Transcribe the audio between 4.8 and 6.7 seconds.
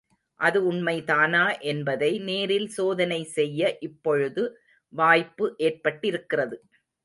வாய்ப்பு ஏற்பட்டிருக்கிறது.